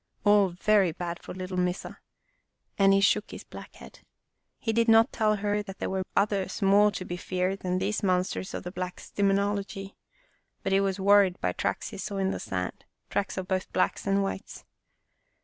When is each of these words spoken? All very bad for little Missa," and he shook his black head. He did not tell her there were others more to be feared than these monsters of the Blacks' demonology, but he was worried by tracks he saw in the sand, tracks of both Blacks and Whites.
All 0.25 0.49
very 0.49 0.91
bad 0.91 1.19
for 1.21 1.31
little 1.31 1.57
Missa," 1.57 1.99
and 2.75 2.91
he 2.91 3.01
shook 3.01 3.29
his 3.29 3.43
black 3.43 3.75
head. 3.75 3.99
He 4.57 4.73
did 4.73 4.87
not 4.87 5.11
tell 5.11 5.35
her 5.35 5.61
there 5.61 5.91
were 5.91 6.01
others 6.15 6.59
more 6.63 6.89
to 6.93 7.05
be 7.05 7.17
feared 7.17 7.59
than 7.59 7.77
these 7.77 8.01
monsters 8.01 8.55
of 8.55 8.63
the 8.63 8.71
Blacks' 8.71 9.11
demonology, 9.11 9.95
but 10.63 10.71
he 10.71 10.79
was 10.81 10.99
worried 10.99 11.39
by 11.39 11.51
tracks 11.51 11.89
he 11.89 11.99
saw 11.99 12.17
in 12.17 12.31
the 12.31 12.39
sand, 12.39 12.83
tracks 13.11 13.37
of 13.37 13.47
both 13.47 13.71
Blacks 13.73 14.07
and 14.07 14.23
Whites. 14.23 14.65